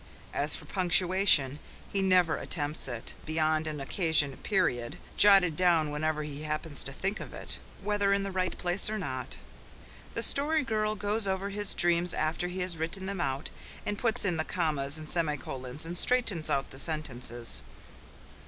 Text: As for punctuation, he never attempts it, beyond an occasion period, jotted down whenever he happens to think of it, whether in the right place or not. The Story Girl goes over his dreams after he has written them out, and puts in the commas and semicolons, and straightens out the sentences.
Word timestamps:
As 0.33 0.55
for 0.55 0.65
punctuation, 0.65 1.59
he 1.93 2.01
never 2.01 2.37
attempts 2.37 2.87
it, 2.87 3.13
beyond 3.23 3.67
an 3.67 3.79
occasion 3.79 4.35
period, 4.37 4.97
jotted 5.15 5.55
down 5.55 5.91
whenever 5.91 6.23
he 6.23 6.41
happens 6.41 6.83
to 6.85 6.91
think 6.91 7.19
of 7.19 7.35
it, 7.35 7.59
whether 7.83 8.11
in 8.11 8.23
the 8.23 8.31
right 8.31 8.57
place 8.57 8.89
or 8.89 8.97
not. 8.97 9.37
The 10.15 10.23
Story 10.23 10.63
Girl 10.63 10.95
goes 10.95 11.27
over 11.27 11.49
his 11.51 11.75
dreams 11.75 12.15
after 12.15 12.47
he 12.47 12.61
has 12.61 12.77
written 12.79 13.05
them 13.05 13.21
out, 13.21 13.51
and 13.85 13.95
puts 13.95 14.25
in 14.25 14.37
the 14.37 14.43
commas 14.43 14.97
and 14.97 15.07
semicolons, 15.07 15.85
and 15.85 15.99
straightens 15.99 16.49
out 16.49 16.71
the 16.71 16.79
sentences. 16.79 17.61